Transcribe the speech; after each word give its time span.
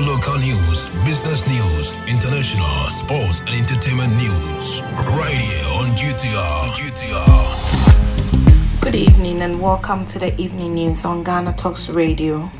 local 0.00 0.38
news, 0.38 0.86
business 1.04 1.46
news, 1.46 1.92
international, 2.08 2.88
sports, 2.90 3.40
and 3.40 3.50
entertainment 3.50 4.10
news. 4.16 4.80
Right 5.16 5.36
here 5.36 5.66
on 5.78 5.94
GTR. 5.94 6.70
GTR. 6.74 8.80
Good 8.80 8.94
evening 8.96 9.42
and 9.42 9.60
welcome 9.60 10.04
to 10.06 10.18
the 10.18 10.34
evening 10.40 10.74
news 10.74 11.04
on 11.04 11.22
Ghana 11.22 11.52
Talks 11.54 11.88
Radio. 11.90 12.50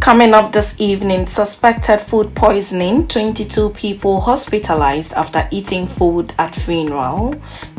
Coming 0.00 0.34
up 0.34 0.52
this 0.52 0.80
evening, 0.80 1.26
suspected 1.26 1.98
food 1.98 2.34
poisoning, 2.34 3.08
22 3.08 3.70
people 3.70 4.20
hospitalized 4.20 5.12
after 5.14 5.48
eating 5.50 5.86
food 5.86 6.34
at 6.38 6.54
funeral. 6.54 7.34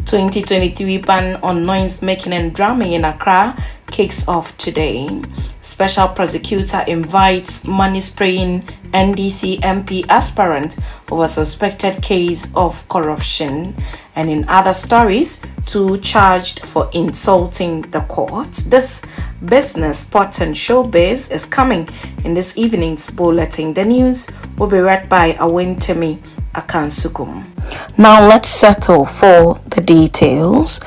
2023 0.06 0.98
ban 1.00 1.36
on 1.38 1.66
noise 1.66 2.02
making 2.02 2.34
and 2.34 2.54
drumming 2.54 2.92
in 2.94 3.06
Accra 3.06 3.56
kicks 3.88 4.28
off 4.28 4.56
today. 4.58 5.22
Special 5.66 6.08
prosecutor 6.10 6.84
invites 6.88 7.66
money 7.66 8.00
spraying 8.00 8.62
NDC 8.94 9.62
MP 9.62 10.06
aspirant 10.10 10.78
over 11.12 11.26
suspected 11.26 12.04
case 12.04 12.54
of 12.56 12.88
corruption. 12.88 13.76
And 14.16 14.30
in 14.30 14.48
other 14.48 14.74
stories, 14.74 15.42
two 15.66 15.98
charged 15.98 16.60
for 16.68 16.88
insulting 16.94 17.82
the 17.82 18.02
court. 18.02 18.52
This 18.68 19.02
business, 19.44 20.02
sports, 20.02 20.40
and 20.40 20.54
showbiz 20.56 21.32
is 21.32 21.48
coming 21.48 21.90
in 22.24 22.36
this 22.36 22.56
evening's 22.60 23.10
bulletin. 23.10 23.74
The 23.74 23.86
news 23.86 24.30
will 24.60 24.68
be 24.68 24.78
read 24.78 25.10
by 25.10 25.34
Awentemi 25.34 26.20
Akansukum. 26.54 27.44
Now 27.98 28.22
let's 28.28 28.50
settle 28.50 29.08
for 29.08 29.56
the 29.72 29.82
details. 29.82 30.80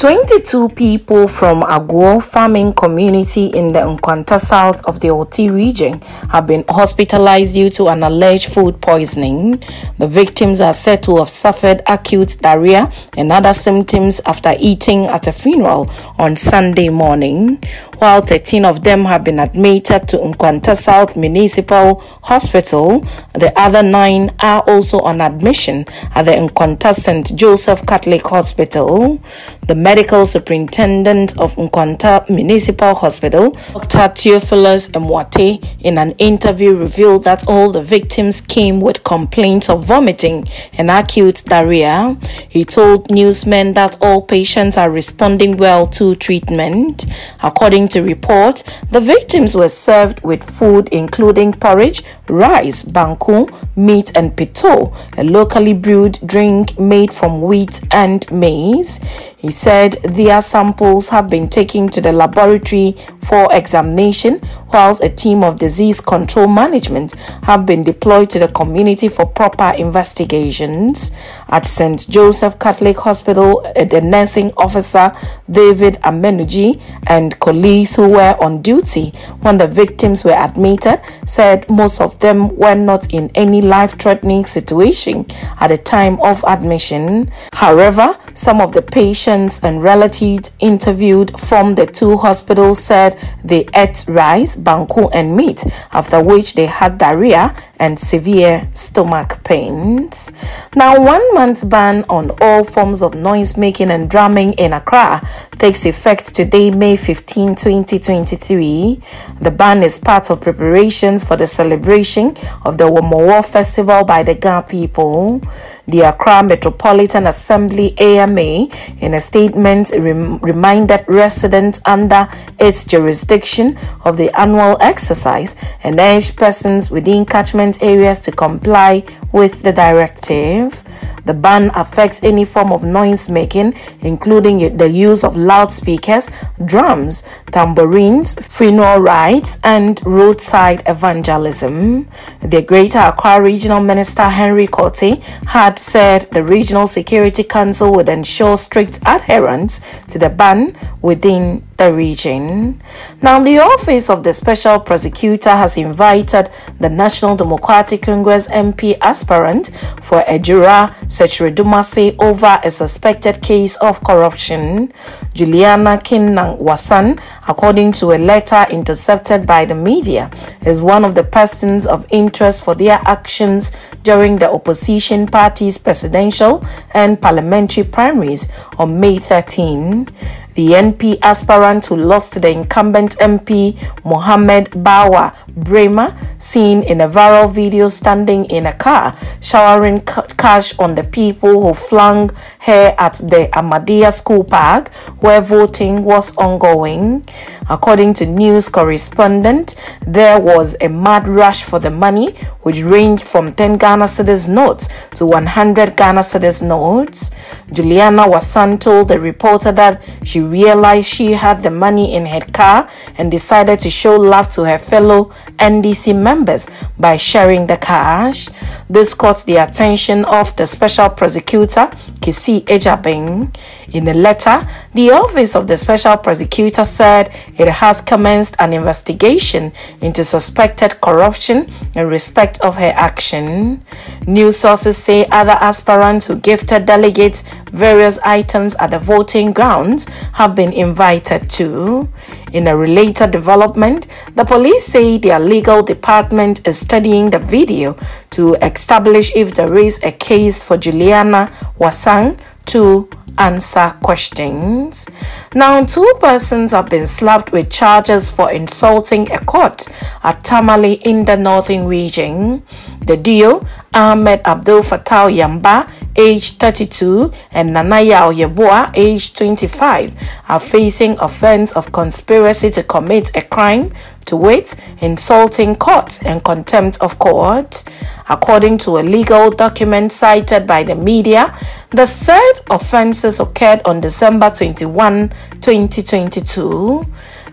22 0.00 0.70
people 0.70 1.28
from 1.28 1.60
Aguo 1.60 2.22
farming 2.22 2.72
community 2.72 3.48
in 3.48 3.70
the 3.70 3.80
Nkwanta 3.80 4.40
south 4.40 4.82
of 4.86 4.98
the 5.00 5.10
Oti 5.10 5.50
region 5.50 6.00
have 6.30 6.46
been 6.46 6.64
hospitalized 6.70 7.52
due 7.52 7.68
to 7.68 7.88
an 7.88 8.02
alleged 8.02 8.50
food 8.50 8.80
poisoning. 8.80 9.62
The 9.98 10.08
victims 10.08 10.62
are 10.62 10.72
said 10.72 11.02
to 11.02 11.18
have 11.18 11.28
suffered 11.28 11.82
acute 11.86 12.38
diarrhea 12.40 12.90
and 13.18 13.30
other 13.30 13.52
symptoms 13.52 14.22
after 14.24 14.54
eating 14.58 15.04
at 15.04 15.26
a 15.26 15.32
funeral 15.34 15.90
on 16.18 16.34
Sunday 16.34 16.88
morning 16.88 17.62
while 18.00 18.22
13 18.22 18.64
of 18.64 18.82
them 18.82 19.04
have 19.04 19.22
been 19.22 19.38
admitted 19.38 20.08
to 20.08 20.16
Nkwanta 20.16 20.74
South 20.74 21.16
Municipal 21.18 22.00
Hospital. 22.22 23.00
The 23.34 23.52
other 23.60 23.82
nine 23.82 24.30
are 24.40 24.62
also 24.62 25.00
on 25.00 25.20
admission 25.20 25.84
at 26.14 26.22
the 26.22 26.32
Nkwanta 26.32 26.94
St. 26.94 27.36
Joseph 27.36 27.84
Catholic 27.86 28.26
Hospital. 28.26 29.20
The 29.66 29.74
medical 29.74 30.24
superintendent 30.24 31.38
of 31.38 31.54
Nkwanta 31.56 32.28
Municipal 32.30 32.94
Hospital, 32.94 33.50
Dr. 33.72 34.08
Theophilus 34.08 34.88
Mwate, 34.88 35.62
in 35.80 35.98
an 35.98 36.12
interview 36.12 36.74
revealed 36.74 37.24
that 37.24 37.46
all 37.46 37.70
the 37.70 37.82
victims 37.82 38.40
came 38.40 38.80
with 38.80 39.04
complaints 39.04 39.68
of 39.68 39.84
vomiting 39.84 40.48
and 40.78 40.90
acute 40.90 41.44
diarrhea. 41.44 42.16
He 42.48 42.64
told 42.64 43.10
newsmen 43.10 43.74
that 43.74 43.98
all 44.00 44.22
patients 44.22 44.78
are 44.78 44.90
responding 44.90 45.58
well 45.58 45.86
to 45.88 46.14
treatment. 46.16 47.04
According 47.42 47.89
to 47.90 48.02
report, 48.02 48.62
the 48.90 49.00
victims 49.00 49.56
were 49.56 49.68
served 49.68 50.22
with 50.24 50.42
food 50.42 50.88
including 50.90 51.52
porridge, 51.52 52.02
rice, 52.28 52.82
banku, 52.82 53.50
meat, 53.76 54.12
and 54.14 54.36
pito, 54.36 54.94
a 55.18 55.24
locally 55.24 55.72
brewed 55.72 56.18
drink 56.26 56.78
made 56.78 57.12
from 57.12 57.42
wheat 57.42 57.80
and 57.92 58.30
maize. 58.30 59.00
He 59.36 59.50
said 59.50 59.92
their 60.02 60.40
samples 60.40 61.08
have 61.08 61.30
been 61.30 61.48
taken 61.48 61.88
to 61.90 62.00
the 62.00 62.12
laboratory 62.12 62.96
for 63.22 63.48
examination, 63.52 64.40
whilst 64.72 65.02
a 65.02 65.08
team 65.08 65.42
of 65.44 65.58
disease 65.58 66.00
control 66.00 66.46
management 66.46 67.12
have 67.42 67.66
been 67.66 67.82
deployed 67.82 68.30
to 68.30 68.38
the 68.38 68.48
community 68.48 69.08
for 69.08 69.26
proper 69.26 69.72
investigations. 69.76 71.12
At 71.48 71.66
St. 71.66 72.08
Joseph 72.08 72.58
Catholic 72.58 72.96
Hospital, 72.98 73.62
eh, 73.76 73.84
the 73.84 74.00
nursing 74.00 74.52
officer 74.56 75.12
David 75.50 75.94
Amenuji 76.02 76.80
and 77.06 77.38
colleagues 77.40 77.96
who 77.96 78.08
were 78.08 78.36
on 78.40 78.62
duty 78.62 79.12
when 79.40 79.56
the 79.56 79.66
victims 79.66 80.24
were 80.24 80.32
admitted 80.32 81.00
said 81.26 81.68
most 81.68 82.00
of 82.00 82.18
them 82.20 82.54
were 82.56 82.74
not 82.74 83.12
in 83.12 83.30
any 83.34 83.60
life 83.62 83.98
threatening 83.98 84.44
situation 84.44 85.26
at 85.60 85.68
the 85.68 85.78
time 85.78 86.20
of 86.20 86.42
admission. 86.44 87.28
However, 87.52 88.14
some 88.40 88.62
of 88.62 88.72
the 88.72 88.80
patients 88.80 89.62
and 89.62 89.82
relatives 89.82 90.52
interviewed 90.60 91.38
from 91.38 91.74
the 91.74 91.84
two 91.84 92.16
hospitals 92.16 92.82
said 92.82 93.14
they 93.44 93.66
ate 93.76 94.02
rice, 94.08 94.56
banku, 94.56 95.10
and 95.12 95.36
meat, 95.36 95.62
after 95.92 96.24
which 96.24 96.54
they 96.54 96.64
had 96.64 96.96
diarrhea 96.96 97.54
and 97.78 97.98
severe 97.98 98.66
stomach 98.72 99.44
pains. 99.44 100.32
Now, 100.74 100.98
one 100.98 101.34
month 101.34 101.68
ban 101.68 102.06
on 102.08 102.30
all 102.40 102.64
forms 102.64 103.02
of 103.02 103.14
noise 103.14 103.58
making 103.58 103.90
and 103.90 104.08
drumming 104.08 104.54
in 104.54 104.72
Accra 104.72 105.20
takes 105.58 105.84
effect 105.84 106.34
today, 106.34 106.70
May 106.70 106.96
15, 106.96 107.54
2023. 107.56 109.02
The 109.42 109.50
ban 109.50 109.82
is 109.82 109.98
part 109.98 110.30
of 110.30 110.40
preparations 110.40 111.22
for 111.24 111.36
the 111.36 111.46
celebration 111.46 112.38
of 112.64 112.78
the 112.78 112.84
Homowo 112.84 113.44
Festival 113.44 114.02
by 114.04 114.22
the 114.22 114.34
Ga 114.34 114.62
people. 114.62 115.42
The 115.90 116.02
Accra 116.02 116.44
Metropolitan 116.44 117.26
Assembly 117.26 117.98
AMA, 117.98 118.68
in 119.00 119.14
a 119.14 119.20
statement, 119.20 119.90
rem- 119.98 120.38
reminded 120.38 121.04
residents 121.08 121.80
under 121.84 122.28
its 122.60 122.84
jurisdiction 122.84 123.76
of 124.04 124.16
the 124.16 124.30
annual 124.38 124.76
exercise 124.80 125.56
and 125.82 125.98
urged 125.98 126.36
persons 126.36 126.92
within 126.92 127.26
catchment 127.26 127.82
areas 127.82 128.22
to 128.22 128.30
comply 128.30 129.02
with 129.32 129.62
the 129.62 129.72
directive. 129.72 130.84
The 131.30 131.34
ban 131.34 131.70
affects 131.76 132.24
any 132.24 132.44
form 132.44 132.72
of 132.72 132.82
noise 132.82 133.30
making, 133.30 133.74
including 134.00 134.76
the 134.78 134.88
use 134.88 135.22
of 135.22 135.36
loudspeakers, 135.36 136.28
drums, 136.64 137.22
tambourines, 137.52 138.34
funeral 138.34 138.98
rites, 138.98 139.56
and 139.62 140.00
roadside 140.04 140.82
evangelism. 140.88 142.08
The 142.40 142.62
Greater 142.62 142.98
Accra 142.98 143.40
Regional 143.40 143.80
Minister 143.80 144.24
Henry 144.24 144.66
Quartey 144.66 145.22
had 145.46 145.78
said 145.78 146.22
the 146.32 146.42
Regional 146.42 146.88
Security 146.88 147.44
Council 147.44 147.92
would 147.92 148.08
ensure 148.08 148.56
strict 148.56 148.98
adherence 149.06 149.80
to 150.08 150.18
the 150.18 150.30
ban 150.30 150.76
within 151.00 151.62
the 151.80 151.92
region. 151.94 152.78
Now, 153.22 153.42
the 153.42 153.58
Office 153.58 154.10
of 154.10 154.22
the 154.22 154.34
Special 154.34 154.78
Prosecutor 154.80 155.48
has 155.50 155.78
invited 155.78 156.50
the 156.78 156.90
National 156.90 157.36
Democratic 157.36 158.02
Congress 158.02 158.48
MP 158.48 158.98
aspirant 159.00 159.70
for 160.02 160.20
Ejura 160.28 160.94
Sekyedumase 161.06 162.16
over 162.18 162.60
a 162.62 162.70
suspected 162.70 163.40
case 163.40 163.76
of 163.76 164.04
corruption. 164.04 164.92
Juliana 165.32 165.96
Kinnang 165.96 166.58
Wasan, 166.60 167.18
according 167.48 167.92
to 167.92 168.12
a 168.12 168.18
letter 168.18 168.66
intercepted 168.70 169.46
by 169.46 169.64
the 169.64 169.74
media, 169.74 170.30
is 170.66 170.82
one 170.82 171.02
of 171.02 171.14
the 171.14 171.24
persons 171.24 171.86
of 171.86 172.04
interest 172.10 172.62
for 172.62 172.74
their 172.74 173.00
actions 173.06 173.72
during 174.02 174.36
the 174.36 174.50
opposition 174.50 175.26
party's 175.26 175.78
presidential 175.78 176.62
and 176.92 177.22
parliamentary 177.22 177.84
primaries 177.84 178.48
on 178.76 179.00
May 179.00 179.16
13. 179.16 180.08
The 180.54 180.68
NP 180.72 181.18
aspirant 181.22 181.86
who 181.86 181.96
lost 181.96 182.32
to 182.32 182.40
the 182.40 182.50
incumbent 182.50 183.16
MP 183.18 183.78
Mohammed 184.04 184.70
Bawa 184.70 185.34
Braimah, 185.52 186.16
seen 186.42 186.82
in 186.82 187.00
a 187.00 187.08
viral 187.08 187.50
video 187.52 187.88
standing 187.88 188.46
in 188.46 188.66
a 188.66 188.72
car 188.72 189.16
showering 189.40 190.00
cash 190.00 190.76
on 190.78 190.94
the 190.94 191.04
people 191.04 191.62
who 191.62 191.74
flung 191.74 192.30
her 192.60 192.94
at 192.98 193.14
the 193.14 193.48
Ahmadiyya 193.52 194.12
School 194.12 194.44
Park 194.44 194.92
where 195.20 195.40
voting 195.40 196.04
was 196.04 196.36
ongoing. 196.36 197.24
According 197.68 198.14
to 198.14 198.26
news 198.26 198.68
correspondent, 198.68 199.76
there 200.04 200.40
was 200.40 200.76
a 200.80 200.88
mad 200.88 201.28
rush 201.28 201.62
for 201.62 201.78
the 201.78 201.90
money, 201.90 202.32
which 202.62 202.80
ranged 202.82 203.22
from 203.22 203.54
10 203.54 203.78
Ghana 203.78 204.06
cedis 204.06 204.48
notes 204.48 204.88
to 205.14 205.24
100 205.24 205.96
Ghana 205.96 206.22
cedis 206.22 206.62
notes. 206.62 207.30
Juliana 207.72 208.22
Wasan 208.26 208.80
told 208.80 209.08
the 209.08 209.20
reporter 209.20 209.72
that 209.72 210.02
she 210.24 210.40
realized 210.40 211.08
she 211.08 211.32
had 211.32 211.62
the 211.62 211.70
money 211.70 212.14
in 212.14 212.26
her 212.26 212.40
car 212.52 212.88
and 213.18 213.30
decided 213.30 213.78
to 213.80 213.90
show 213.90 214.16
love 214.16 214.48
to 214.50 214.64
her 214.64 214.78
fellow 214.78 215.32
NDC 215.58 216.16
members 216.16 216.68
by 216.98 217.16
sharing 217.16 217.66
the 217.66 217.76
cash. 217.76 218.48
This 218.88 219.14
caught 219.14 219.44
the 219.46 219.56
attention 219.56 220.24
of 220.24 220.54
the 220.56 220.66
special 220.66 221.08
prosecutor, 221.10 221.90
Kissi 222.20 222.64
Agyebeng. 222.64 223.54
In 223.92 224.06
a 224.06 224.14
letter, 224.14 224.68
the 224.94 225.10
Office 225.10 225.56
of 225.56 225.66
the 225.66 225.76
Special 225.76 226.16
Prosecutor 226.16 226.84
said 226.84 227.34
it 227.58 227.68
has 227.68 228.00
commenced 228.00 228.54
an 228.60 228.72
investigation 228.72 229.72
into 230.00 230.22
suspected 230.22 231.00
corruption 231.00 231.68
in 231.96 232.06
respect 232.06 232.60
of 232.60 232.76
her 232.76 232.92
action. 232.94 233.82
News 234.28 234.56
sources 234.56 234.96
say 234.96 235.26
other 235.26 235.56
aspirants 235.60 236.26
who 236.26 236.36
gifted 236.36 236.86
delegates 236.86 237.42
various 237.72 238.18
items 238.20 238.74
at 238.76 238.90
the 238.90 238.98
voting 238.98 239.52
grounds 239.52 240.06
have 240.32 240.54
been 240.54 240.72
invited 240.72 241.48
to. 241.50 242.08
In 242.52 242.68
a 242.68 242.76
related 242.76 243.30
development, 243.30 244.08
the 244.34 244.44
police 244.44 244.84
say 244.86 245.18
their 245.18 245.38
legal 245.40 245.82
department 245.82 246.66
is 246.66 246.78
studying 246.78 247.30
the 247.30 247.38
video 247.38 247.96
to 248.30 248.54
establish 248.56 249.34
if 249.34 249.54
there 249.54 249.76
is 249.76 250.00
a 250.02 250.12
case 250.12 250.62
for 250.62 250.76
Juliana 250.76 251.52
Wasang 251.78 252.38
to 252.66 253.08
answer 253.38 253.90
questions. 254.02 255.08
Now, 255.54 255.84
two 255.84 256.12
persons 256.20 256.72
have 256.72 256.88
been 256.88 257.06
slapped 257.06 257.52
with 257.52 257.70
charges 257.70 258.30
for 258.30 258.52
insulting 258.52 259.30
a 259.32 259.38
court 259.44 259.86
at 260.22 260.44
Tamale 260.44 260.94
in 260.94 261.24
the 261.24 261.36
northern 261.36 261.86
region. 261.86 262.62
The 263.06 263.16
duo, 263.16 263.66
Ahmed 263.94 264.42
Abdul 264.44 264.82
Fattah 264.82 265.30
Yamba, 265.32 265.90
age 266.16 266.56
32, 266.58 267.32
and 267.52 267.70
Nanaya 267.70 268.32
Oyeboa, 268.32 268.90
age 268.94 269.32
25, 269.34 270.14
are 270.48 270.60
facing 270.60 271.18
offense 271.18 271.72
of 271.72 271.92
conspiracy 271.92 272.70
to 272.70 272.82
commit 272.82 273.34
a 273.36 273.42
crime 273.42 273.92
to 274.26 274.36
wit, 274.36 274.74
insulting 275.00 275.74
court 275.74 276.22
and 276.24 276.42
contempt 276.44 277.00
of 277.00 277.18
court. 277.18 277.82
According 278.28 278.78
to 278.78 278.98
a 278.98 279.02
legal 279.02 279.50
document 279.50 280.12
cited 280.12 280.66
by 280.66 280.82
the 280.84 280.94
media, 280.94 281.56
the 281.90 282.06
said 282.06 282.52
offenses 282.70 283.40
occurred 283.40 283.82
on 283.84 284.00
December 284.00 284.50
21, 284.50 285.30
2022. 285.60 287.06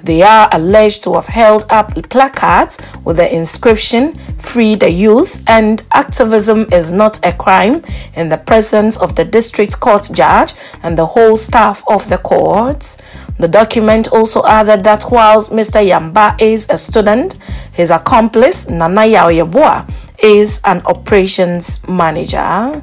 They 0.08 0.22
are 0.22 0.48
alleged 0.54 1.04
to 1.04 1.16
have 1.16 1.28
held 1.28 1.66
up 1.70 1.94
placards 2.08 2.78
with 3.04 3.18
the 3.18 3.30
inscription 3.36 4.18
Free 4.40 4.76
the 4.76 4.90
Youth 4.90 5.44
and 5.50 5.84
Activism 5.92 6.66
is 6.72 6.94
Not 6.94 7.20
a 7.26 7.34
Crime 7.34 7.84
in 8.16 8.30
the 8.30 8.38
presence 8.38 8.96
of 8.96 9.18
the 9.18 9.26
district 9.26 9.82
court 9.82 10.10
judge 10.14 10.54
and 10.82 10.98
the 10.98 11.06
whole 11.06 11.36
staff 11.36 11.84
of 11.90 12.08
the 12.08 12.20
courts. 12.20 12.96
The 13.38 13.50
document 13.50 14.08
also 14.14 14.46
added 14.46 14.86
that 14.86 15.04
whilst 15.12 15.52
Mr. 15.52 15.86
Yamba 15.86 16.42
is 16.42 16.68
a 16.70 16.78
student, 16.78 17.36
his 17.74 17.92
accomplice, 17.92 18.70
Nana 18.70 19.02
Yaoyeboa, 19.02 19.92
is 20.22 20.60
an 20.66 20.82
operations 20.86 21.86
manager. 21.88 22.82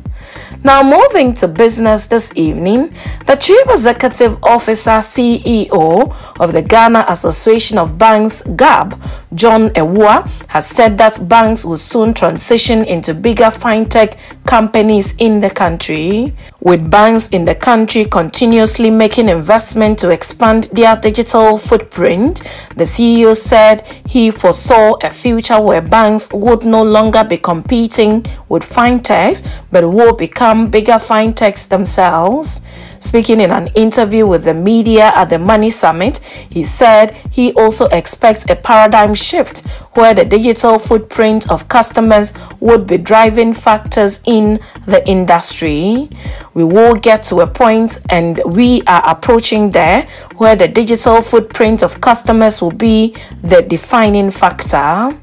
Now, 0.62 0.82
moving 0.82 1.34
to 1.34 1.48
business 1.48 2.06
this 2.06 2.32
evening, 2.36 2.94
the 3.26 3.34
Chief 3.34 3.60
Executive 3.68 4.42
Officer 4.42 5.00
CEO 5.02 6.16
of 6.40 6.52
the 6.54 6.62
Ghana 6.62 7.04
Association 7.08 7.76
of 7.76 7.98
Banks, 7.98 8.40
GAB, 8.56 8.98
John 9.34 9.68
Awuah, 9.70 10.26
has 10.48 10.66
said 10.66 10.96
that 10.98 11.28
banks 11.28 11.66
will 11.66 11.76
soon 11.76 12.14
transition 12.14 12.84
into 12.84 13.12
bigger 13.12 13.50
fintech 13.50 14.16
companies 14.46 15.14
in 15.16 15.40
the 15.40 15.50
country. 15.50 16.32
With 16.64 16.90
banks 16.90 17.28
in 17.28 17.44
the 17.44 17.54
country 17.54 18.06
continuously 18.06 18.88
making 18.88 19.28
investment 19.28 19.98
to 19.98 20.08
expand 20.08 20.70
their 20.72 20.96
digital 20.96 21.58
footprint, 21.58 22.40
the 22.74 22.84
CEO 22.84 23.36
said 23.36 23.82
he 24.06 24.30
foresaw 24.30 24.94
a 25.02 25.10
future 25.10 25.60
where 25.60 25.82
banks 25.82 26.32
would 26.32 26.64
no 26.64 26.82
longer 26.82 27.22
be 27.22 27.36
competing 27.36 28.24
with 28.48 28.62
fintechs 28.62 29.46
but 29.70 29.92
will 29.92 30.14
become 30.14 30.70
bigger 30.70 30.92
fintechs 30.92 31.68
themselves. 31.68 32.62
Speaking 33.04 33.42
in 33.42 33.50
an 33.50 33.66
interview 33.74 34.26
with 34.26 34.44
the 34.44 34.54
media 34.54 35.12
at 35.14 35.28
the 35.28 35.38
Money 35.38 35.68
Summit, 35.68 36.20
he 36.48 36.64
said 36.64 37.14
he 37.30 37.52
also 37.52 37.84
expects 37.88 38.46
a 38.48 38.56
paradigm 38.56 39.12
shift 39.12 39.60
where 39.92 40.14
the 40.14 40.24
digital 40.24 40.78
footprint 40.78 41.50
of 41.50 41.68
customers 41.68 42.32
would 42.60 42.86
be 42.86 42.96
driving 42.96 43.52
factors 43.52 44.22
in 44.24 44.58
the 44.86 45.06
industry. 45.06 46.08
We 46.54 46.64
will 46.64 46.94
get 46.94 47.22
to 47.24 47.40
a 47.42 47.46
point 47.46 47.98
and 48.08 48.40
we 48.46 48.80
are 48.86 49.02
approaching 49.06 49.70
there 49.70 50.08
where 50.38 50.56
the 50.56 50.66
digital 50.66 51.20
footprint 51.20 51.82
of 51.82 52.00
customers 52.00 52.62
will 52.62 52.70
be 52.72 53.14
the 53.42 53.60
defining 53.60 54.30
factor. 54.30 55.14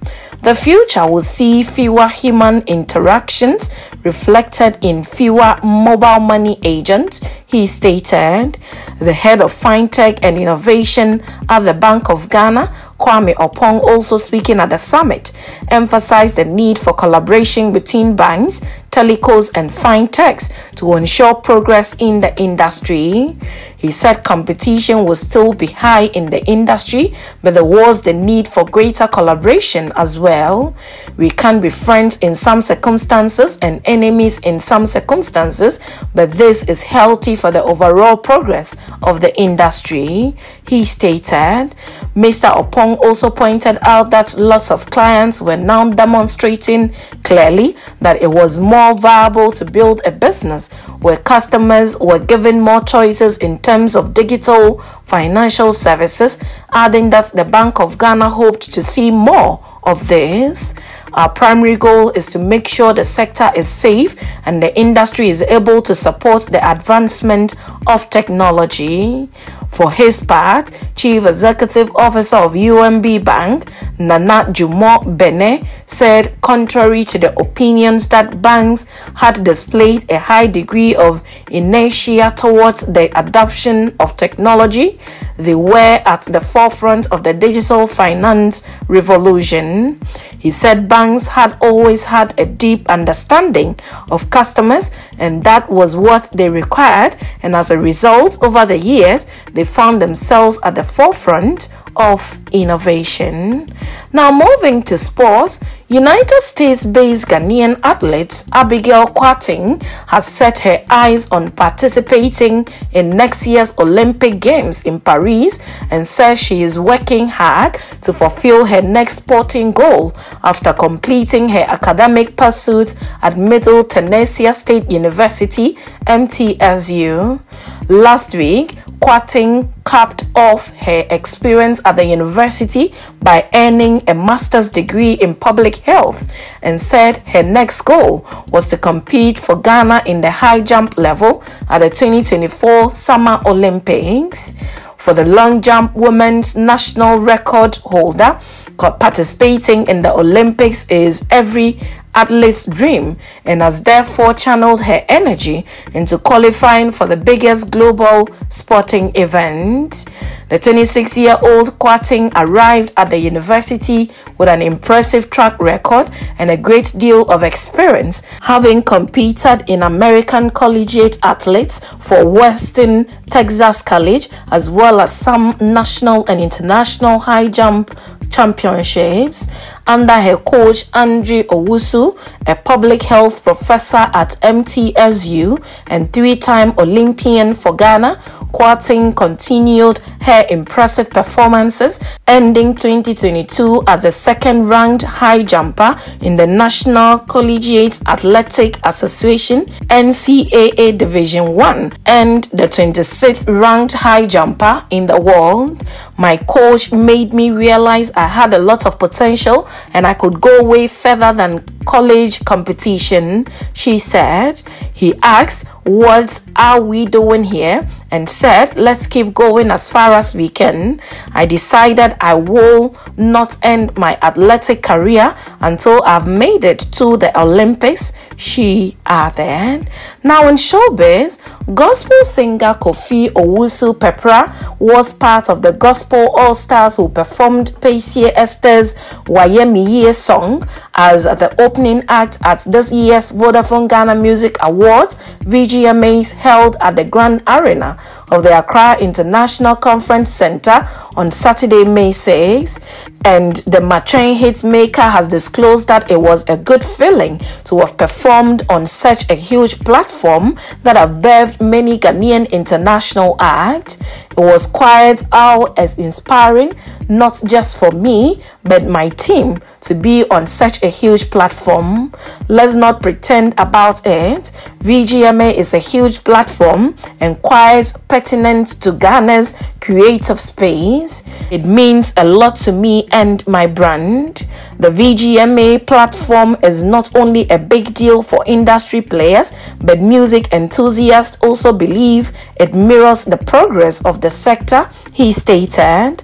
The 0.44 0.56
future 0.56 1.06
will 1.08 1.22
see 1.22 1.64
fewer 1.64 2.08
human 2.08 2.62
interactions 2.62 3.70
reflected 4.04 4.78
in 4.82 5.04
fewer 5.04 5.56
mobile 5.64 6.20
money 6.20 6.60
agents, 6.64 7.22
he 7.46 7.68
stated. 7.68 8.58
The 9.00 9.14
head 9.14 9.42
of 9.42 9.54
fintech 9.54 10.20
and 10.22 10.38
innovation 10.38 11.22
at 11.50 11.60
the 11.62 11.74
Bank 11.74 12.10
of 12.10 12.30
Ghana, 12.30 12.74
Kwame 13.02 13.34
Oppong, 13.36 13.82
also 13.82 14.18
speaking 14.18 14.60
at 14.60 14.70
the 14.70 14.78
summit, 14.78 15.32
emphasized 15.70 16.36
the 16.38 16.46
need 16.46 16.78
for 16.78 16.94
collaboration 16.94 17.74
between 17.74 18.16
banks, 18.16 18.62
telecos, 18.92 19.50
and 19.56 19.70
fintechs 19.70 20.52
to 20.76 20.94
ensure 20.96 21.34
progress 21.34 21.96
in 22.00 22.20
the 22.22 22.38
industry. 22.40 23.36
He 23.78 23.92
said 23.92 24.24
competition 24.24 25.06
will 25.06 25.16
still 25.16 25.54
be 25.54 25.66
high 25.66 26.06
in 26.14 26.30
the 26.30 26.46
industry, 26.46 27.16
but 27.42 27.56
there 27.56 27.66
was 27.66 28.04
the 28.04 28.14
need 28.14 28.48
for 28.48 28.64
greater 28.66 29.08
collaboration 29.08 29.92
as 29.96 30.20
well. 30.20 30.76
We 31.18 31.32
can 31.32 31.62
be 31.62 31.70
friends 31.72 32.18
in 32.18 32.36
some 32.36 32.62
circumstances 32.62 33.58
and 33.62 33.82
enemies 33.86 34.38
in 34.40 34.60
some 34.60 34.86
circumstances, 34.86 35.80
but 36.14 36.32
this 36.32 36.64
is 36.66 36.84
healthy 36.84 37.36
for 37.36 37.50
the 37.50 37.64
overall 37.64 38.18
progress 38.18 38.76
of 39.02 39.22
the 39.22 39.36
industry, 39.40 40.36
he 40.68 40.86
stated. 40.86 41.74
Mr. 42.16 42.54
Oppong 42.54 42.98
also 43.06 43.30
pointed 43.30 43.78
out 43.84 44.10
that 44.10 44.38
lots 44.38 44.70
of 44.70 44.86
clients 44.90 45.42
were 45.42 45.56
now 45.56 45.90
demonstrating 45.90 46.94
clearly 47.24 47.78
that 48.02 48.22
it 48.22 48.28
was 48.30 48.60
more 48.60 48.94
viable 48.94 49.50
to 49.50 49.64
build 49.64 50.02
a 50.06 50.12
business 50.12 50.70
where 51.00 51.16
customers 51.16 51.98
were 52.00 52.20
given 52.20 52.60
more 52.60 52.82
choices 52.82 53.38
in 53.38 53.58
terms 53.60 53.96
of 53.96 54.14
digital 54.14 54.80
financial 55.06 55.72
services, 55.72 56.38
adding 56.74 57.10
that 57.10 57.28
the 57.32 57.46
Bank 57.46 57.80
of 57.80 57.98
Ghana 57.98 58.30
hoped 58.30 58.74
to 58.74 58.84
see 58.84 59.10
more 59.10 59.64
of 59.84 60.08
this. 60.08 60.76
Our 61.14 61.30
primary 61.30 61.76
goal 61.76 62.10
is 62.12 62.28
to 62.28 62.40
make 62.40 62.68
sure 62.68 62.94
the 62.94 63.04
sector 63.04 63.52
is 63.56 63.68
safe 63.68 64.16
and 64.46 64.62
the 64.62 64.78
industry 64.80 65.30
is 65.30 65.42
able 65.42 65.82
to 65.82 65.96
support 65.96 66.44
the 66.44 66.72
advancement 66.72 67.56
of 67.88 68.10
technology. 68.10 69.30
For 69.72 69.90
his 69.90 70.22
part, 70.22 70.70
Chief 70.96 71.26
Executive 71.26 71.96
Officer 71.96 72.36
of 72.36 72.54
UMB 72.54 73.24
Bank, 73.24 73.70
Nana 73.98 74.46
Dwemoh 74.52 75.18
Benneh, 75.18 75.66
said 75.86 76.40
contrary 76.42 77.04
to 77.06 77.18
the 77.18 77.38
opinions 77.40 78.08
that 78.10 78.42
banks 78.42 78.86
had 79.16 79.44
displayed 79.44 80.12
a 80.12 80.20
high 80.20 80.48
degree 80.48 80.94
of 80.96 81.24
inertia 81.50 82.34
towards 82.36 82.82
the 82.82 83.10
adoption 83.18 83.96
of 84.00 84.18
technology, 84.18 85.00
they 85.38 85.56
were 85.56 86.02
at 86.06 86.22
the 86.24 86.42
forefront 86.42 87.12
of 87.12 87.24
the 87.24 87.34
digital 87.34 87.88
finance 87.88 88.64
revolution. 88.88 90.00
He 90.38 90.52
said 90.52 90.88
banks 90.88 91.28
had 91.28 91.58
always 91.62 92.04
had 92.04 92.38
a 92.40 92.46
deep 92.46 92.88
understanding 92.90 93.80
of 94.12 94.30
customers 94.30 94.92
and 95.18 95.44
that 95.44 95.70
was 95.70 95.96
what 95.96 96.30
they 96.34 96.50
required, 96.50 97.16
and 97.42 97.56
as 97.56 97.72
a 97.72 97.78
result, 97.78 98.38
over 98.44 98.66
the 98.66 98.78
years, 98.78 99.28
they 99.54 99.61
found 99.64 100.02
themselves 100.02 100.60
at 100.64 100.76
the 100.76 100.84
forefront 100.84 101.70
of 101.96 102.40
innovation. 102.52 103.72
Now, 104.14 104.32
moving 104.32 104.84
to 104.84 104.98
sports, 104.98 105.60
United 105.88 106.40
States 106.42 106.86
based 106.86 107.28
Ghanaian 107.28 107.78
athlete 107.84 108.46
Abigail 108.54 109.08
Kwarteng 109.08 109.84
has 110.08 110.26
set 110.26 110.60
her 110.60 110.84
eyes 110.90 111.30
on 111.32 111.52
participating 111.52 112.66
in 112.94 113.10
next 113.10 113.46
year's 113.46 113.78
Olympic 113.78 114.40
Games 114.40 114.84
in 114.84 115.02
Paris 115.02 115.60
and 115.90 116.08
says 116.08 116.40
she 116.40 116.64
is 116.64 116.80
working 116.80 117.28
hard 117.28 117.78
to 118.02 118.14
fulfill 118.14 118.66
her 118.66 118.82
next 118.82 119.18
sporting 119.18 119.72
goal 119.72 120.16
after 120.44 120.72
completing 120.72 121.50
her 121.50 121.66
academic 121.68 122.38
pursuits 122.38 122.96
at 123.22 123.38
Middle 123.38 123.84
Tennessee 123.84 124.52
State 124.54 124.90
University, 124.90 125.78
MTSU. 126.08 127.42
Last 127.90 128.36
week, 128.36 128.76
Kwarteng 129.02 129.68
capped 129.86 130.26
off 130.36 130.68
her 130.68 131.06
experience 131.10 131.82
at 131.84 131.96
the 131.96 132.06
university 132.06 132.94
by 133.22 133.50
earning 133.54 134.04
a 134.08 134.14
master's 134.14 134.70
degree 134.70 135.14
in 135.14 135.34
public 135.34 135.78
health 135.78 136.32
and 136.62 136.80
said 136.80 137.18
her 137.28 137.42
next 137.42 137.82
goal 137.82 138.26
was 138.50 138.68
to 138.70 138.78
compete 138.78 139.40
for 139.40 139.60
Ghana 139.60 140.04
in 140.06 140.22
the 140.22 140.30
high 140.30 140.62
jump 140.62 140.98
level 140.98 141.44
at 141.70 141.80
the 141.80 141.90
2024 141.90 142.92
Summer 142.92 143.42
Olympics. 143.46 144.54
For 144.98 145.16
the 145.16 145.26
long 145.26 145.64
jump 145.64 145.96
women's 145.96 146.56
national 146.56 147.18
record 147.18 147.78
holder, 147.78 148.40
participating 148.78 149.88
in 149.88 150.04
the 150.04 150.14
Olympics 150.14 150.86
is 150.90 151.26
every 151.32 151.80
athlete's 152.14 152.66
dream 152.66 153.18
and 153.46 153.62
has 153.62 153.82
therefore 153.82 154.34
channeled 154.34 154.82
her 154.82 155.04
energy 155.08 155.66
into 155.94 156.18
qualifying 156.18 156.92
for 156.92 157.08
the 157.08 157.18
biggest 157.18 157.72
global 157.72 158.30
sporting 158.50 159.12
event. 159.16 160.06
The 160.52 160.60
26 160.60 161.18
year 161.18 161.38
old 161.42 161.80
Kwarteng 161.80 162.30
arrived 162.36 162.92
at 162.98 163.10
the 163.10 163.18
university 163.18 164.12
with 164.38 164.50
an 164.50 164.62
impressive 164.62 165.30
track 165.30 165.58
record 165.62 166.12
and 166.40 166.52
a 166.52 166.58
great 166.58 166.94
deal 166.98 167.22
of 167.32 167.42
experience, 167.42 168.22
having 168.42 168.84
competed 168.84 169.64
in 169.70 169.82
American 169.82 170.50
collegiate 170.50 171.18
athletes 171.24 171.80
for 172.02 172.28
Western 172.28 173.06
Texas 173.30 173.82
College 173.82 174.28
as 174.52 174.70
well 174.70 175.00
as 175.00 175.16
some 175.16 175.56
national 175.62 176.26
and 176.28 176.42
international 176.42 177.18
high 177.18 177.48
jump 177.48 177.98
championships 178.30 179.48
under 179.88 180.14
her 180.14 180.38
coach 180.38 180.86
Andrew 180.94 181.44
Owusu, 181.44 182.18
a 182.48 182.56
public 182.56 183.04
health 183.04 183.44
professor 183.44 184.10
at 184.14 184.38
MTSU 184.42 185.64
and 185.88 186.12
three 186.14 186.36
time 186.36 186.74
Olympian 186.78 187.54
for 187.54 187.76
Ghana. 187.76 188.22
Kwarteng 188.54 189.16
continued 189.16 190.00
her 190.22 190.46
impressive 190.50 191.10
performances, 191.10 192.00
ending 192.28 192.76
2022 192.76 193.84
as 193.88 194.04
the 194.04 194.12
second 194.12 194.68
ranked 194.68 195.04
high 195.04 195.42
jumper 195.42 196.00
in 196.22 196.36
the 196.36 196.46
National 196.46 197.20
Collegiate 197.20 198.00
Athletic 198.08 198.78
Association 198.86 199.66
NCAA 199.90 200.98
Division 200.98 201.54
1 201.56 201.94
and 202.06 202.44
the 202.46 202.68
26th 202.68 203.48
ranked 203.48 203.94
high 203.94 204.26
jumper 204.26 204.86
in 204.90 205.08
the 205.08 205.20
world. 205.20 205.82
My 206.18 206.38
coach 206.38 206.92
made 206.92 207.34
me 207.34 207.52
realize 207.52 208.12
I 208.12 208.28
had 208.28 208.54
a 208.54 208.60
lot 208.60 208.86
of 208.86 209.00
potential 209.00 209.68
and 209.94 210.06
I 210.06 210.14
could 210.14 210.40
go 210.40 210.64
way 210.64 210.88
further 210.88 211.34
than 211.34 211.66
college 211.86 212.46
competition, 212.46 213.48
she 213.74 213.98
said. 213.98 214.62
He 214.94 215.16
asked, 215.24 215.68
What 215.84 216.42
are 216.56 216.82
we 216.82 217.06
doing 217.06 217.44
here? 217.44 217.88
and 218.12 218.30
said, 218.30 218.76
Let's 218.76 219.08
keep 219.08 219.34
going 219.34 219.72
as 219.72 219.90
far 219.90 220.12
as 220.12 220.36
we 220.36 220.50
can. 220.50 221.00
I 221.34 221.46
decided 221.46 222.16
I 222.20 222.36
will 222.36 222.96
not 223.16 223.56
end 223.64 223.98
my 223.98 224.18
athletic 224.22 224.84
career 224.84 225.36
until 225.62 226.04
I've 226.04 226.28
made 226.28 226.66
it 226.66 226.80
to 226.94 227.16
the 227.16 227.32
Olympics, 227.40 228.12
she 228.36 228.98
added. 229.06 229.90
Now, 230.24 230.50
in 230.50 230.56
showbiz, 230.56 231.40
gospel 231.74 232.24
singer 232.26 232.74
Kofi 232.74 233.30
Owusu 233.30 233.98
Pepra 233.98 234.78
was 234.78 235.14
part 235.14 235.50
of 235.50 235.62
the 235.62 235.72
Gospel 235.72 236.01
All 236.38 236.56
Stars 236.56 236.98
who 236.98 237.10
performed 237.10 237.72
Piesie 237.82 238.32
Esther's 238.36 238.96
Wayemiye 239.26 240.14
song 240.14 240.68
as 240.96 241.24
the 241.24 241.56
opening 241.62 242.04
act 242.08 242.38
at 242.44 242.60
this 242.66 242.92
year's 242.92 243.32
Vodafone 243.32 243.88
Ghana 243.88 244.16
Music 244.16 244.58
Awards, 244.62 245.16
VGMAs 245.42 246.32
held 246.32 246.76
at 246.82 246.96
the 246.96 247.04
Grand 247.04 247.44
Arena 247.48 248.00
of 248.32 248.44
the 248.44 248.58
Accra 248.58 248.98
International 249.00 249.76
Conference 249.76 250.32
Center 250.32 250.88
on 251.16 251.30
Saturday, 251.32 251.84
May 251.84 252.14
6. 252.14 252.80
And 253.24 253.58
the 253.58 253.78
Matren 253.78 254.36
hit 254.36 254.64
maker 254.64 255.02
has 255.02 255.28
disclosed 255.28 255.88
that 255.90 256.10
it 256.10 256.20
was 256.20 256.44
a 256.50 256.58
good 256.58 256.84
feeling 256.84 257.40
to 257.66 257.78
have 257.80 257.96
performed 257.96 258.66
on 258.68 258.88
such 258.88 259.30
a 259.30 259.36
huge 259.36 259.80
platform 259.82 260.58
that 260.82 260.98
have 260.98 261.22
birthed 261.22 261.62
many 261.62 262.00
Ghanaian 262.00 262.50
international 262.50 263.36
acts. 263.40 264.00
It 264.32 264.38
was 264.38 264.66
quite 264.66 265.22
all 265.32 265.72
as 265.78 266.00
inspiring, 266.00 266.74
not 267.10 267.40
just 267.46 267.78
for 267.78 267.92
me, 267.92 268.42
but 268.64 268.88
my 268.88 269.10
team 269.10 269.60
to 269.82 269.94
be 269.94 270.28
on 270.30 270.48
such 270.48 270.82
a 270.82 270.88
huge 270.88 271.30
platform. 271.30 272.14
Let's 272.48 272.76
not 272.76 273.02
pretend 273.02 273.54
about 273.58 274.06
it. 274.06 274.52
VGMA 274.80 275.54
is 275.54 275.74
a 275.74 275.80
huge 275.80 276.24
platform 276.24 276.96
and 277.20 277.42
quite 277.42 277.94
pertinent 278.22 278.68
to 278.82 278.92
Ghana's 278.92 279.56
creative 279.80 280.40
space. 280.40 281.24
It 281.50 281.66
means 281.66 282.14
a 282.18 282.24
lot 282.24 282.56
to 282.58 282.72
me 282.72 283.08
and 283.12 283.46
my 283.48 283.66
brand. 283.66 284.48
The 284.80 284.90
VGMA 284.90 285.88
platform 285.88 286.56
is 286.64 286.84
not 286.84 287.16
only 287.16 287.50
a 287.50 287.58
big 287.58 287.96
deal 287.96 288.22
for 288.22 288.44
industry 288.46 289.02
players, 289.02 289.54
but 289.80 290.00
music 290.02 290.54
enthusiasts 290.54 291.38
also 291.42 291.74
believe 291.74 292.32
it 292.58 292.76
mirrors 292.76 293.26
the 293.26 293.38
progress 293.38 294.06
of 294.06 294.22
the 294.22 294.30
sector, 294.30 294.88
he 295.14 295.32
stated. 295.32 296.22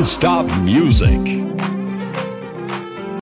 Non-stop 0.00 0.46
music. 0.64 1.39